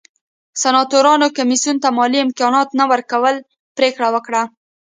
[0.61, 3.45] سناتورانو کمېسیون ته مالي امکاناتو نه ورکولو
[3.77, 4.41] پرېکړه وکړه